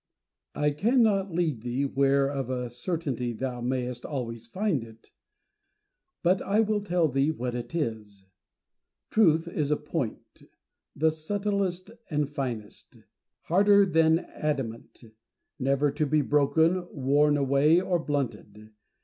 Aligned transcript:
Diogenes. 0.55 0.77
I 0.79 0.81
cannot 0.81 1.31
lead 1.31 1.61
thee 1.61 1.85
where 1.85 2.27
of 2.27 2.49
a 2.49 2.71
certainty 2.71 3.33
thou 3.33 3.61
mayest 3.61 4.03
always 4.03 4.47
find 4.47 4.83
it; 4.83 5.11
but 6.23 6.41
I 6.41 6.59
will 6.59 6.81
tell 6.81 7.07
thee 7.07 7.29
what 7.29 7.53
it 7.53 7.75
is. 7.75 8.25
Truth 9.11 9.47
is 9.47 9.69
a 9.69 9.77
point; 9.77 10.41
the 10.95 11.11
subtilest 11.11 11.91
and 12.09 12.27
finest; 12.27 12.97
harder 13.43 13.85
than 13.85 14.17
adamant; 14.17 15.03
never 15.59 15.91
to 15.91 16.07
be 16.07 16.21
broken, 16.23 16.87
worn 16.91 17.37
away, 17.37 17.79
or 17.79 17.99
blunted. 17.99 18.71